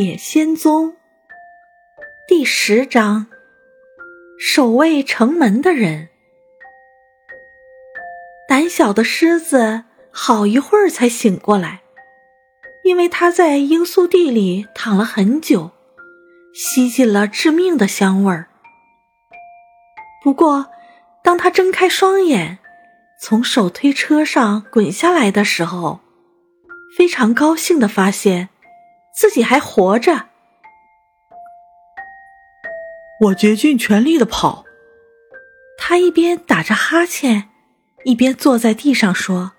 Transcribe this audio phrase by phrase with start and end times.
[0.00, 0.96] 野仙踪
[2.26, 3.26] 第十章：
[4.38, 6.08] 守卫城门的人。
[8.48, 11.82] 胆小的狮子好一会儿才醒过来，
[12.82, 15.70] 因为他在罂粟地里躺了很久，
[16.54, 18.48] 吸进了致命的香味儿。
[20.24, 20.70] 不过，
[21.22, 22.58] 当他睁开双眼，
[23.20, 26.00] 从手推车上滚下来的时候，
[26.96, 28.48] 非常高兴的发现。
[29.20, 30.28] 自己还活着，
[33.20, 34.64] 我竭尽全力的跑。
[35.76, 37.50] 他一边打着哈欠，
[38.04, 39.52] 一边坐在地上说：“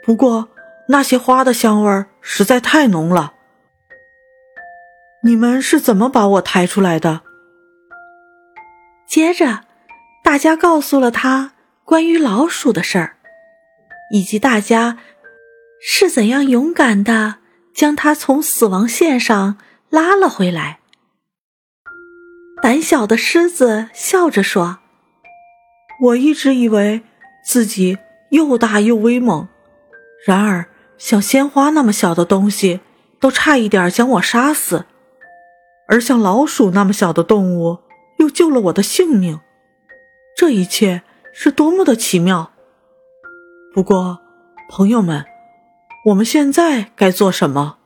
[0.00, 0.48] 不过
[0.86, 3.34] 那些花的香味实在太浓了。
[5.24, 7.22] 你们是怎么把我抬出来的？”
[9.08, 9.64] 接着，
[10.22, 13.16] 大家告诉了他关于老鼠的事儿，
[14.12, 14.98] 以及大家
[15.80, 17.38] 是怎样勇敢的。
[17.76, 19.58] 将他从死亡线上
[19.90, 20.80] 拉了回来。
[22.62, 24.78] 胆小的狮子笑着说
[26.00, 27.02] ：“我一直以为
[27.44, 27.98] 自己
[28.30, 29.46] 又大又威猛，
[30.26, 32.80] 然而像鲜花那么小的东西
[33.20, 34.86] 都差一点将我杀死，
[35.86, 37.80] 而像老鼠那么小的动物
[38.18, 39.38] 又救了我的性命。
[40.34, 41.02] 这一切
[41.34, 42.52] 是多么的奇妙！
[43.74, 44.18] 不过，
[44.70, 45.26] 朋友们。”
[46.06, 47.78] 我们现在该做什么？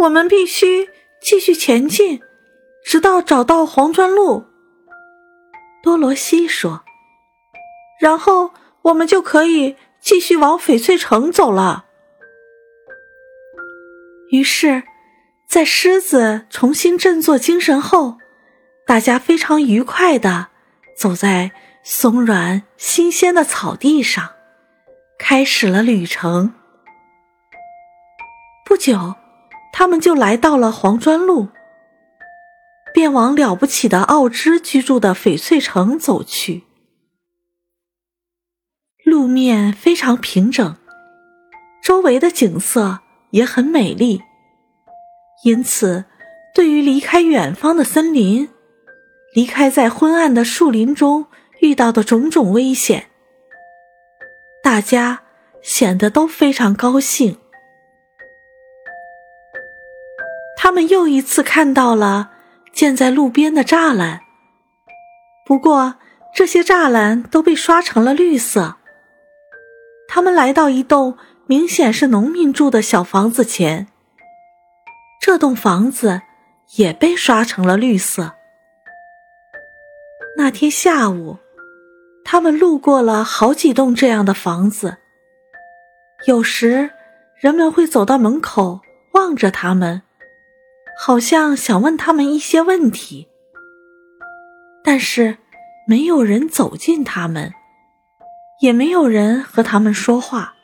[0.00, 2.20] 我们必须继续前进，
[2.84, 4.44] 直到找到黄砖路。
[5.82, 6.84] 多罗西说
[7.98, 8.50] ：“然后
[8.82, 11.86] 我们就可以继续往翡翠城走了。”
[14.28, 14.82] 于是，
[15.48, 18.18] 在狮子重新振作精神后，
[18.86, 20.48] 大家非常愉快的
[20.98, 24.35] 走在松软新鲜的草地上。
[25.18, 26.54] 开始了旅程。
[28.64, 29.14] 不久，
[29.72, 31.48] 他们就来到了黄砖路，
[32.92, 36.64] 便往了不起的奥芝居住的翡翠城走去。
[39.04, 40.76] 路面非常平整，
[41.82, 44.20] 周围的景色也很美丽，
[45.44, 46.04] 因此，
[46.54, 48.48] 对于离开远方的森林，
[49.32, 51.26] 离开在昏暗的树林中
[51.60, 53.06] 遇到的种种危险。
[54.66, 55.20] 大家
[55.62, 57.38] 显得都非常高兴。
[60.56, 62.32] 他们又一次看到了
[62.72, 64.22] 建在路边的栅栏，
[65.46, 65.94] 不过
[66.34, 68.74] 这些栅栏都被刷成了绿色。
[70.08, 71.16] 他们来到一栋
[71.46, 73.86] 明显是农民住的小房子前，
[75.20, 76.22] 这栋房子
[76.74, 78.34] 也被刷成了绿色。
[80.36, 81.38] 那天下午。
[82.28, 84.96] 他们路过了好几栋这样的房子，
[86.26, 86.90] 有时
[87.40, 88.80] 人们会走到门口
[89.12, 90.02] 望着他们，
[90.98, 93.28] 好像想问他们一些问题，
[94.82, 95.38] 但是
[95.86, 97.52] 没有人走近他们，
[98.60, 100.54] 也没有人和他们说话，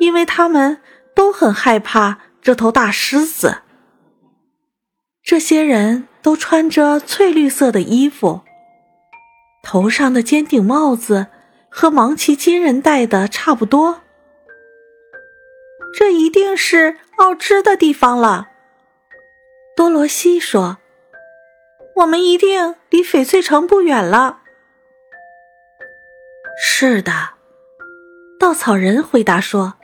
[0.00, 0.82] 因为他们
[1.14, 3.62] 都很害怕这头大狮子。
[5.22, 8.42] 这些人都穿着翠绿色的衣服。
[9.62, 11.28] 头上的尖顶帽子
[11.68, 14.02] 和芒奇金人戴的差不多，
[15.96, 18.48] 这一定是奥芝的地方了。
[19.76, 20.78] 多罗西说
[21.96, 24.40] ：“我们一定离翡翠城不远了。”
[26.60, 27.12] 是的，
[28.38, 29.74] 稻草人回答说：“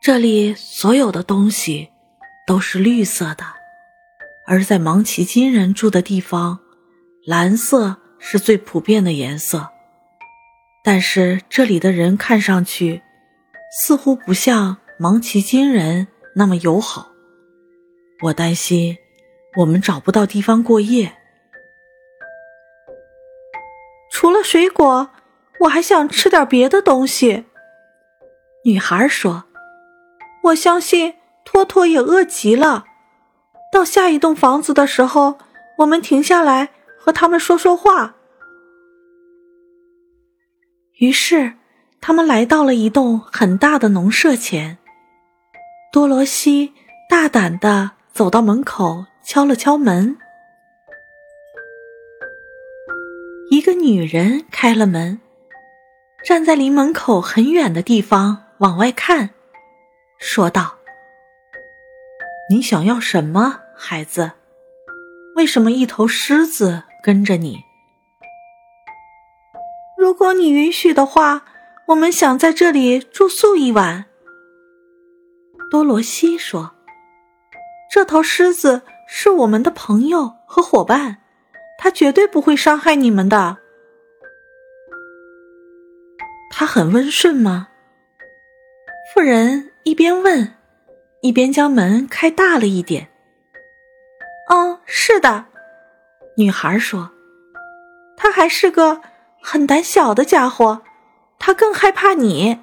[0.00, 1.90] 这里所有的东西
[2.46, 3.44] 都是绿色的，
[4.46, 6.60] 而在芒奇金人住的地方，
[7.26, 9.70] 蓝色。”是最普遍的颜色，
[10.84, 13.02] 但是这里的人看上去
[13.72, 17.08] 似乎不像芒奇金人那么友好。
[18.24, 18.98] 我担心
[19.56, 21.16] 我们找不到地方过夜。
[24.12, 25.10] 除了水果，
[25.60, 27.46] 我还想吃点别的东西。
[28.64, 29.44] 女孩说
[30.44, 31.14] ：“我相信
[31.44, 32.84] 托托也饿极了。
[33.72, 35.38] 到下一栋房子的时候，
[35.78, 36.68] 我们停下来。”
[37.10, 38.14] 和他们说说话。
[40.98, 41.54] 于是，
[42.00, 44.78] 他们来到了一栋很大的农舍前。
[45.92, 46.72] 多罗西
[47.08, 50.16] 大胆的走到门口，敲了敲门。
[53.50, 55.20] 一个女人开了门，
[56.24, 59.30] 站在离门口很远的地方往外看，
[60.20, 60.78] 说道
[62.48, 64.30] ：“你想要什么，孩子？
[65.34, 67.64] 为什么一头狮子？”跟着你，
[69.96, 71.44] 如果你允许的话，
[71.86, 74.04] 我们想在这里住宿一晚。
[75.70, 76.72] 多罗西说
[77.90, 81.18] ：“这头狮子是我们的朋友和伙伴，
[81.78, 83.56] 它绝对不会伤害你们的。
[86.50, 87.68] 它很温顺吗？
[89.14, 90.54] 妇人一边问，
[91.22, 93.08] 一边将门开大了一点。
[94.48, 95.46] 嗯，是的，
[96.40, 97.10] 女孩说。
[98.16, 99.00] 他还是个
[99.42, 100.82] 很胆小的家伙，
[101.38, 102.58] 他更害怕你，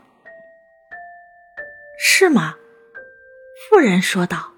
[2.00, 2.56] 是吗？
[3.70, 4.52] 妇人说道。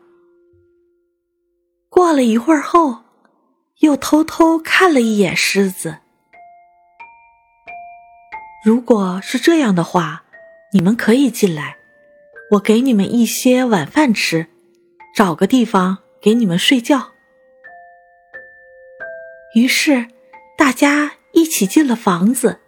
[1.89, 3.03] 过了一会儿后，
[3.79, 5.99] 又偷偷看了一眼狮子。
[8.65, 10.23] 如果是这样的话，
[10.73, 11.77] 你们可以进来，
[12.51, 14.47] 我给你们一些晚饭吃，
[15.15, 17.11] 找个地方给你们睡觉。
[19.53, 20.07] 于是。
[20.57, 22.59] 大家一起进了房子，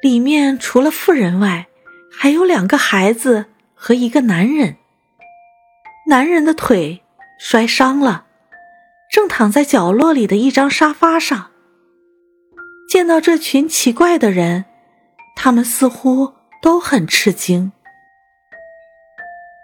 [0.00, 1.66] 里面除了妇人外，
[2.08, 4.76] 还有两个孩子和一个男人。
[6.06, 7.02] 男人的腿
[7.40, 8.26] 摔伤了，
[9.10, 11.50] 正躺在角落里的一张沙发上。
[12.88, 14.64] 见到这群奇怪的人，
[15.34, 16.32] 他们似乎
[16.62, 17.72] 都很吃惊。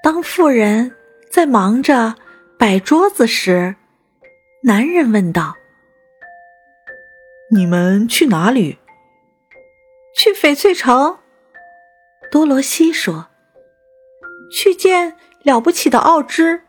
[0.03, 0.91] 当妇人
[1.31, 2.17] 在忙着
[2.59, 3.77] 摆桌子时，
[4.65, 5.55] 男人问道。
[7.55, 8.79] 你们去哪里？
[10.17, 11.19] 去翡翠城。
[12.29, 13.29] 多罗西说
[14.51, 16.63] ：“去见了不起的奥芝。”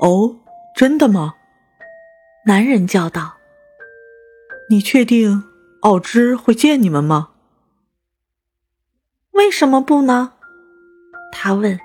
[0.00, 0.38] 哦，
[0.74, 1.34] 真的吗？
[2.46, 3.36] 男人叫道
[4.70, 5.44] ：“你确定
[5.82, 7.32] 奥芝会见你们吗？”
[9.32, 10.32] 为什么不呢？
[11.30, 11.78] 他问。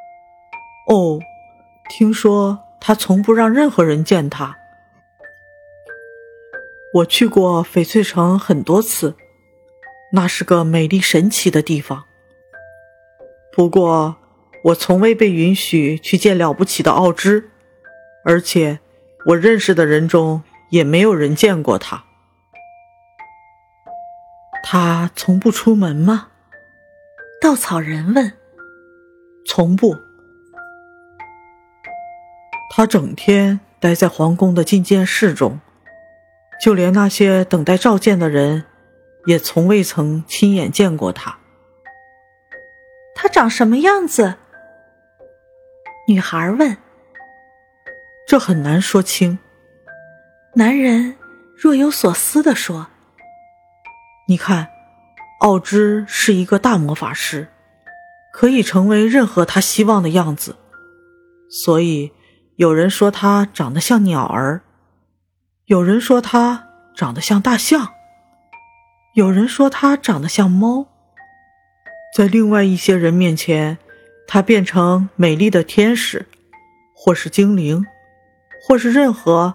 [0.86, 1.18] “哦，
[1.88, 4.54] 听说他从不让任何人见他。”
[6.94, 9.14] 我去过翡翠城很多次，
[10.12, 12.04] 那是个美丽神奇的地方。
[13.50, 14.16] 不过，
[14.64, 17.50] 我从未被允许去见了不起的奥芝，
[18.24, 18.80] 而且
[19.28, 22.04] 我认识的人中也没有人见过他。
[24.62, 26.28] 他从不出门吗？
[27.40, 28.34] 稻草人问。
[29.46, 29.96] 从不。
[32.70, 35.58] 他整天待在皇宫的觐见室中。
[36.62, 38.66] 就连那些等待召见的人，
[39.26, 41.36] 也从未曾亲眼见过他。
[43.16, 44.36] 他长什么样子？
[46.06, 46.76] 女孩问。
[48.28, 49.40] 这很难说清。
[50.54, 51.16] 男人
[51.56, 52.86] 若有所思地说
[54.28, 54.68] ：“你看，
[55.40, 57.48] 奥芝是一个大魔法师，
[58.32, 60.54] 可以成为任何他希望的样子。
[61.50, 62.12] 所以
[62.54, 64.62] 有人说他长得像鸟儿。”
[65.72, 67.94] 有人说他长得像大象，
[69.14, 70.86] 有人说他长得像猫。
[72.14, 73.78] 在另外一些人面前，
[74.28, 76.26] 他变成美丽的天使，
[76.94, 77.86] 或是精灵，
[78.60, 79.54] 或是任何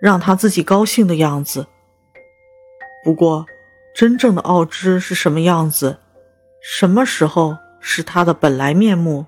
[0.00, 1.66] 让他自己高兴的样子。
[3.02, 3.44] 不过，
[3.92, 5.98] 真正的奥芝是什么样子，
[6.62, 9.26] 什么时候是他的本来面目，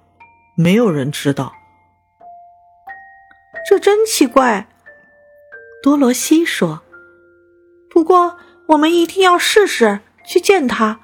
[0.56, 1.52] 没有人知道。
[3.69, 4.69] 这真奇怪。
[5.87, 6.83] 多罗西说
[7.88, 10.99] ：“不过，我们一定要试试去见他，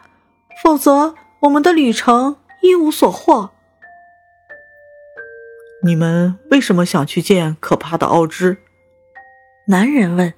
[0.61, 3.53] 否则我们的旅程一无所获。”
[5.87, 8.61] 你们为什么想去见可怕的奥芝？
[9.69, 10.35] 男人问。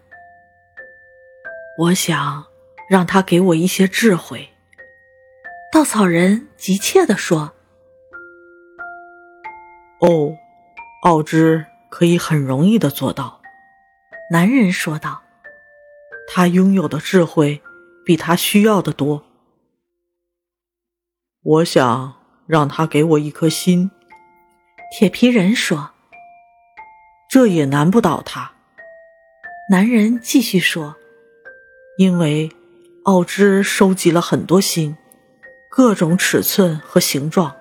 [1.80, 2.44] “我想
[2.90, 4.50] 让他给我一些智慧。”
[5.72, 7.54] 稻草人急切地说。
[10.04, 10.36] “哦，
[11.04, 13.40] 奥芝可以很容易的做到。”
[14.30, 15.22] 男人说道
[16.26, 17.60] ：“他拥有的智慧
[18.06, 19.22] 比他需要的多。
[21.42, 22.14] 我想
[22.46, 23.90] 让他给我一颗心。”
[24.90, 25.90] 铁皮人说
[27.28, 28.52] ：“这也难不倒他。”
[29.70, 30.96] 男人继续说
[31.98, 32.50] ：“因为
[33.04, 34.96] 奥芝收集了很多心，
[35.70, 37.54] 各种尺寸和形状。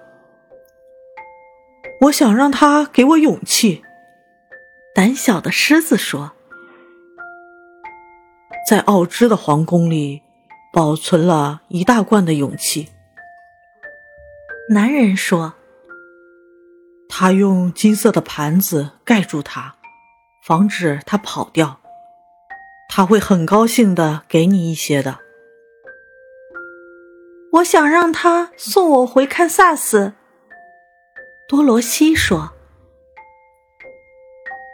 [2.02, 3.84] 我想让他给我勇气。”
[4.96, 6.32] 胆小的狮子说。
[8.68, 10.22] 在奥芝的皇宫里，
[10.72, 12.90] 保存了一大罐的勇气。
[14.70, 15.54] 男人说
[17.10, 19.76] ：“他用金色的盘子盖住它，
[20.46, 21.82] 防止它跑掉。
[22.90, 25.20] 他会很高兴的给你一些的。”
[27.54, 30.14] 我想让他送我回堪萨斯。
[31.48, 32.54] 多罗西说：“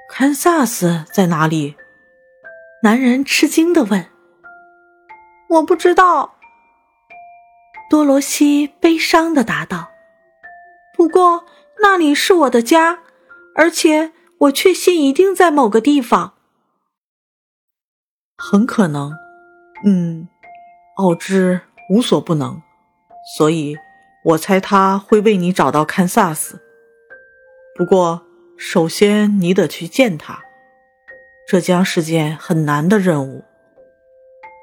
[0.08, 1.76] 堪萨斯在哪里？”
[2.82, 4.08] 男人吃惊的问
[5.50, 6.36] ：“我不知道。”
[7.90, 9.90] 多罗西悲伤的答道
[10.96, 11.44] ：“不过
[11.82, 13.00] 那里是我的家，
[13.56, 16.36] 而且我确信一定在某个地方。
[18.38, 19.12] 很可能，
[19.84, 20.30] 嗯，
[20.96, 21.60] 奥芝
[21.90, 22.62] 无所不能，
[23.36, 23.76] 所以
[24.24, 26.62] 我猜他会为你找到堪萨斯。
[27.76, 30.42] 不过，首先你得去见他，
[31.50, 33.44] 这将是件很难的任务，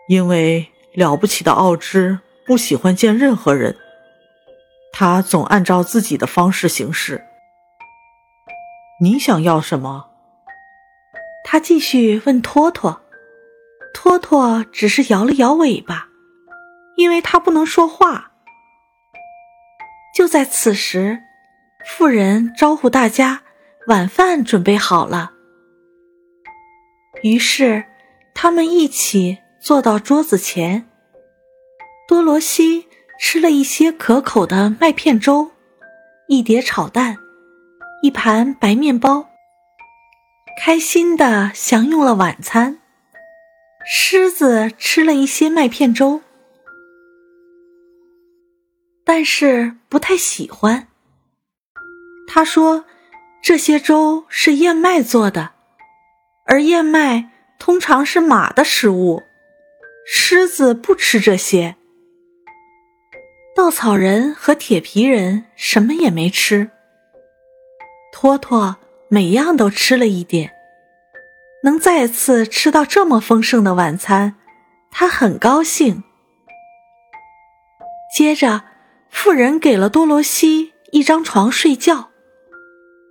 [0.08, 3.76] 因为了不起的奥芝不喜欢见任何人。
[4.92, 7.24] 他总按照自己的方式行事。
[9.00, 10.10] 你想要什么？
[11.42, 13.00] 他继续问托托。
[13.92, 16.06] 托托只是摇了摇尾巴，
[16.96, 18.30] 因为他不能说话。
[20.14, 21.18] 就在此时，
[21.84, 23.42] 妇人招呼大家，
[23.88, 25.32] 晚饭准备好了。
[27.22, 27.84] 于是，
[28.34, 30.88] 他们一起坐到桌子前。
[32.08, 32.86] 多罗西。
[33.18, 35.50] 吃了一些可口的麦片粥，
[36.28, 37.16] 一碟炒蛋，
[38.02, 39.30] 一盘白面包，
[40.60, 42.78] 开心的享用了晚餐。
[43.86, 46.20] 狮子吃了一些麦片粥，
[49.02, 50.88] 但是不太喜欢。
[52.28, 52.84] 他说
[53.42, 55.52] ：“这些粥是燕麦做的，
[56.46, 59.22] 而燕麦通常是马的食物，
[60.06, 61.76] 狮子不吃这些。”
[63.56, 66.70] 稻草人和铁皮人什么也没吃，
[68.12, 68.76] 托托
[69.08, 70.52] 每样都吃了一点，
[71.62, 74.34] 能再次吃到这么丰盛的晚餐，
[74.90, 76.04] 他很高兴。
[78.14, 78.64] 接着，
[79.08, 82.10] 富人给了多罗西一张床睡觉，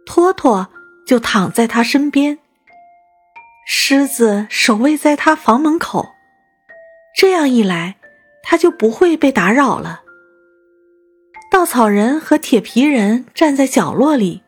[0.06, 0.68] 托托
[1.08, 2.38] 就躺在他身边，
[3.68, 6.14] 狮子守卫在他房门口，
[7.16, 7.96] 这样一来，
[8.44, 10.04] 他就不会被打扰了。
[11.52, 14.44] 稻草人和铁皮人站在角落里，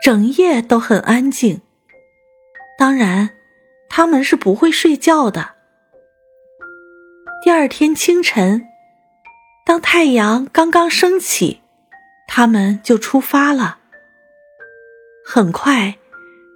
[0.00, 1.60] 整夜都很安静。
[2.78, 3.30] 当然，
[3.88, 5.54] 他们是不会睡觉的。
[7.44, 8.68] 第二天清晨，
[9.66, 11.60] 当太阳刚刚升起，
[12.28, 13.78] 他们就出发了。
[15.24, 15.96] 很快，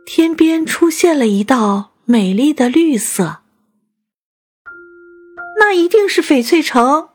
[0.09, 3.41] 天边出现了一道美丽的绿色，
[5.59, 7.09] 那一定是翡翠城。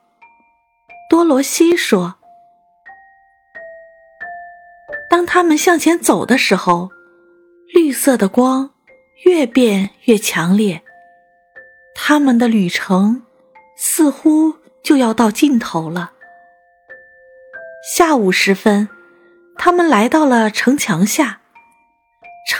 [1.10, 2.16] 多罗西说。
[5.10, 6.92] 当他们向前走的时候，
[7.74, 8.72] 绿色的光
[9.24, 10.84] 越变越强烈。
[11.96, 13.24] 他们的旅程
[13.78, 16.12] 似乎就要到尽头了。
[17.96, 18.90] 下午时分，
[19.56, 21.41] 他们来到了城墙下。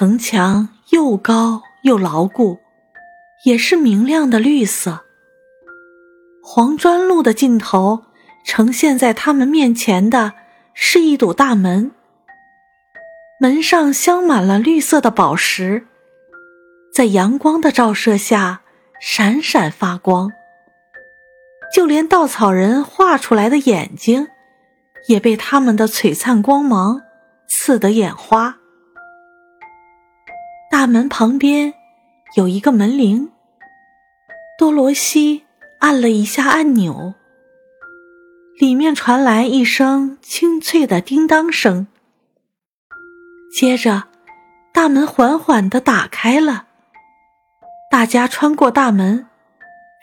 [0.01, 2.58] 城墙又高又牢固，
[3.46, 5.05] 也是明亮的绿色。
[6.41, 8.01] 黄砖路的尽头，
[8.43, 10.34] 呈现在他们面前的
[10.74, 11.91] 是一堵大门。
[13.39, 15.86] 门上镶满了绿色的宝石，
[16.91, 18.62] 在阳光的照射下
[19.00, 20.31] 闪闪发光。
[21.72, 24.29] 就连稻草人画出来的眼睛，
[25.08, 27.03] 也被他们的璀璨光芒
[27.48, 28.58] 刺得眼花。
[30.82, 31.76] 大门旁边
[32.36, 33.30] 有一个门铃，
[34.58, 35.44] 多罗西
[35.78, 37.14] 按了一下按钮，
[38.58, 41.86] 里面传来一声清脆的叮当声。
[43.56, 44.06] 接着，
[44.74, 46.66] 大门缓缓地打开了。
[47.92, 49.28] 大家穿过大门，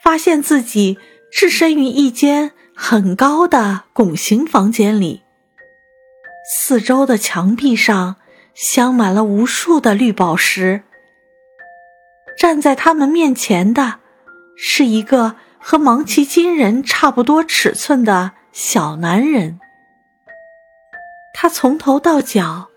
[0.01, 0.97] 发现自己
[1.29, 5.23] 置身于一间很高的拱形房间里。
[6.49, 8.15] 四周的墙壁上
[8.59, 10.83] 镶满了无数的绿宝石。
[12.37, 13.99] 站在他们面前的，
[14.55, 19.59] 是一个和芒奇金人差不多尺寸的小男人。
[21.33, 22.67] 他从头到脚。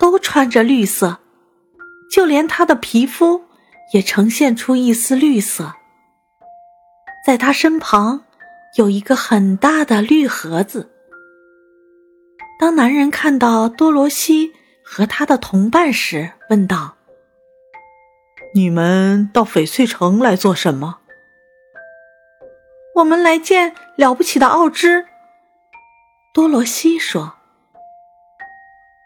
[0.00, 1.18] 都穿着绿色，
[2.10, 3.44] 就连他的皮肤
[3.92, 5.74] 也呈现出一丝绿色。
[7.22, 8.24] 在他身旁
[8.78, 10.90] 有一个很大的绿盒子。
[12.58, 14.54] 当男人看到多罗西
[14.92, 16.96] 和他的同伴时，问道
[18.56, 20.98] ：“你们到翡翠城来做什么
[22.96, 25.06] ？”“我们来见了不起的奥芝。”
[26.34, 27.34] 多罗西说。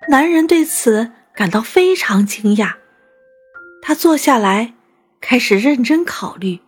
[0.09, 2.76] 男人对此感到非常惊讶，
[3.83, 4.73] 他坐下来，
[5.21, 6.61] 开始认真考虑。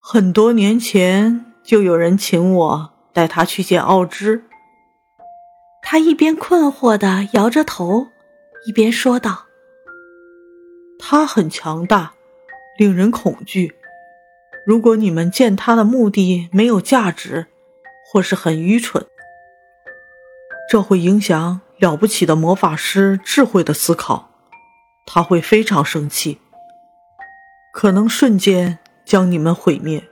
[0.00, 4.44] 很多年前就有人请我带他去见奥芝。
[5.90, 8.08] 他一边困惑的摇着头，
[8.66, 9.46] 一边说道
[11.00, 12.12] ：“他很强大，
[12.76, 13.74] 令人恐惧。
[14.66, 17.46] 如果你们见他的目的没有价值，
[18.04, 19.06] 或是很愚蠢，
[20.70, 24.30] 这会影响。”了不起的魔法师智慧的思考，
[25.06, 26.40] 他会非常生气，
[27.72, 30.04] 可能瞬间将你们毁灭。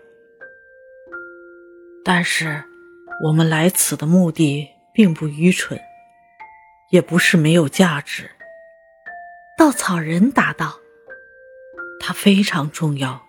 [2.05, 2.65] 但是，
[3.25, 5.79] 我们来此的目的并不愚蠢，
[6.89, 8.31] 也不是没有价值。
[9.59, 10.79] 稻草人答道
[12.01, 13.23] ：“它非常重要，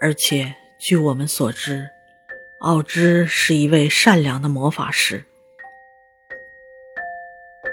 [0.00, 1.90] 而且据我们所知，
[2.60, 5.24] 奥芝是一位善良的魔法师。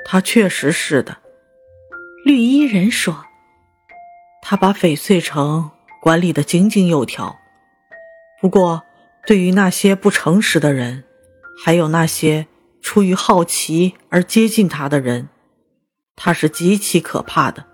[0.04, 1.20] 他确实是的。”
[2.26, 3.26] 绿衣人说
[4.42, 5.70] ：“他把翡翠城
[6.02, 7.38] 管理得井井有条。
[8.42, 8.84] 不过。”
[9.26, 11.06] 对于那些不诚实的人，
[11.64, 12.46] 还有那些
[12.84, 15.30] 出于好奇而接近他的人，
[16.18, 17.66] 他是极其可怕的，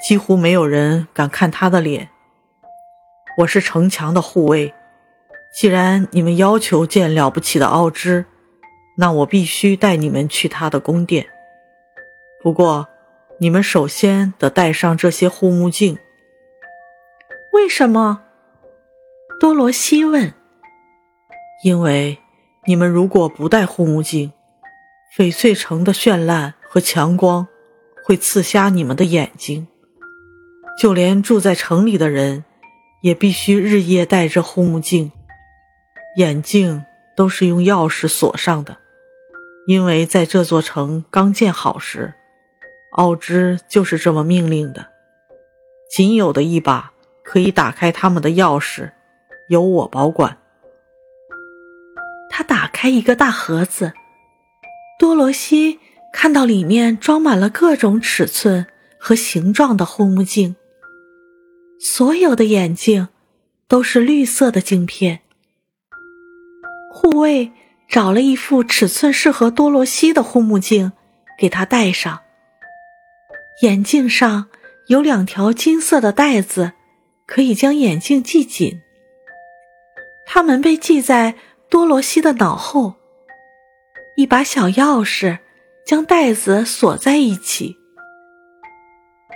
[0.00, 2.08] 几乎没有人敢看他的脸。
[3.38, 4.72] 我是城墙的护卫，
[5.52, 8.24] 既然你们要求见了不起的奥芝，
[8.96, 11.26] 那我必须带你们去他的宫殿。
[12.42, 12.86] 不过，
[13.38, 15.98] 你们首先得戴上这些护目镜。
[17.52, 18.22] 为什么？
[19.40, 20.32] 多罗西问。
[21.64, 22.18] 因为
[22.64, 24.32] 你们如果不戴护目镜，
[25.16, 27.48] 翡翠城的绚烂和强光
[28.04, 29.66] 会刺瞎你们的眼睛。
[30.78, 32.44] 就连住在城里的人，
[33.00, 35.10] 也必须日夜戴着护目镜。
[36.16, 36.84] 眼镜
[37.16, 38.78] 都是用钥匙锁上的，
[39.66, 42.14] 因为在这座城刚建好时，
[42.92, 44.86] 奥芝就是这么命令的。
[45.90, 46.92] 仅有的一把
[47.24, 48.92] 可以打开他们的钥匙，
[49.48, 50.38] 由我保管。
[52.42, 53.92] 打开一个大盒子，
[54.98, 55.78] 多罗西
[56.12, 58.66] 看到里面装满了各种尺寸
[58.98, 60.56] 和形状的护目镜。
[61.78, 63.08] 所有的眼镜
[63.68, 65.20] 都是绿色的镜片。
[66.92, 67.52] 护卫
[67.88, 70.92] 找了一副尺寸适合多罗西的护目镜
[71.38, 72.20] 给他戴上。
[73.62, 74.48] 眼镜上
[74.88, 76.72] 有两条金色的带子，
[77.26, 78.80] 可以将眼镜系紧。
[80.26, 81.34] 它们被系在。
[81.72, 82.96] 多罗西的脑后，
[84.14, 85.38] 一把小钥匙
[85.86, 87.78] 将袋子锁在一起，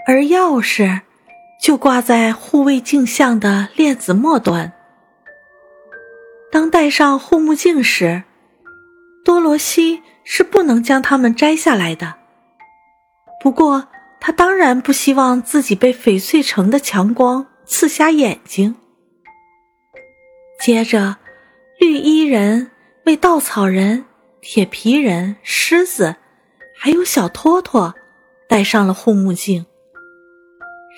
[0.07, 1.01] 而钥匙
[1.59, 4.71] 就挂在护卫镜像的链子末端。
[6.53, 8.25] 当戴上护目镜时，
[9.25, 12.17] 多罗西是不能将它们摘下来的。
[13.41, 13.89] 不过，
[14.21, 18.77] 他当然不希望自己被翡翠城的强光刺瞎眼睛。
[20.61, 21.17] 接着。
[21.79, 22.71] 绿衣人
[23.05, 24.07] 为稻草人、
[24.41, 26.17] 铁皮人、狮子，
[26.75, 27.95] 还有小托托
[28.49, 29.67] 戴上了护目镜，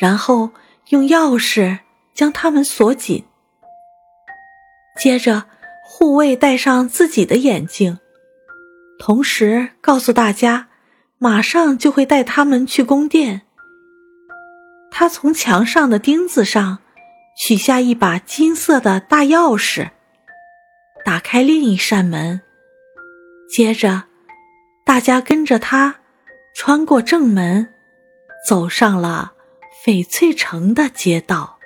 [0.01, 0.51] 然后
[0.91, 1.81] 用钥匙
[2.15, 3.25] 将他们锁紧。
[4.97, 5.45] 接着，
[5.85, 7.99] 护卫戴上自己的眼镜，
[9.01, 10.69] 同时告诉大家，
[11.19, 13.43] 马上就会带他们去宫殿。
[14.91, 16.79] 他从墙上的钉子上
[17.37, 19.91] 取下一把金色的大钥匙。
[21.05, 22.41] 打开另一扇门，
[23.49, 24.05] 接着，
[24.85, 25.97] 大家跟着他
[26.55, 27.73] 穿过正门，
[28.47, 29.33] 走上了
[29.85, 31.58] 翡翠城的街道。